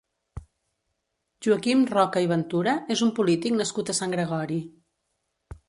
Joaquim 1.47 1.83
Roca 1.91 2.23
i 2.25 2.31
Ventura 2.33 2.75
és 2.97 3.05
un 3.09 3.13
polític 3.21 3.55
nascut 3.61 3.95
a 3.95 3.99
Sant 4.01 4.19
Gregori. 4.19 4.61